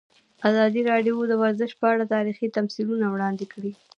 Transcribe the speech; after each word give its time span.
ازادي 0.49 0.81
راډیو 0.91 1.15
د 1.27 1.33
ورزش 1.41 1.71
په 1.79 1.85
اړه 1.93 2.11
تاریخي 2.15 2.47
تمثیلونه 2.57 3.05
وړاندې 3.09 3.45
کړي. 3.53 3.71